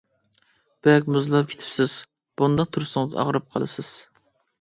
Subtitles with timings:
[0.85, 1.93] بەك مۇزلاپ كېتىپسىز،
[2.43, 3.93] بۇنداق تۇرسىڭىز ئاغرىپ قالىسىز.